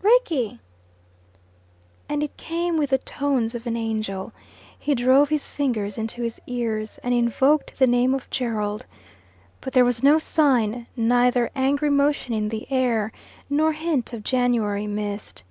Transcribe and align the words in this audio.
"Rickie!" 0.00 0.58
and 2.08 2.22
it 2.22 2.34
came 2.38 2.78
with 2.78 2.88
the 2.88 2.96
tones 2.96 3.54
of 3.54 3.66
an 3.66 3.76
angel. 3.76 4.32
He 4.78 4.94
drove 4.94 5.28
his 5.28 5.48
fingers 5.48 5.98
into 5.98 6.22
his 6.22 6.40
ears, 6.46 6.96
and 7.04 7.12
invoked 7.12 7.76
the 7.78 7.86
name 7.86 8.14
of 8.14 8.30
Gerald. 8.30 8.86
But 9.60 9.74
there 9.74 9.84
was 9.84 10.02
no 10.02 10.18
sign, 10.18 10.86
neither 10.96 11.50
angry 11.54 11.90
motion 11.90 12.32
in 12.32 12.48
the 12.48 12.66
air 12.72 13.12
nor 13.50 13.72
hint 13.74 14.14
of 14.14 14.24
January 14.24 14.86
mist. 14.86 15.42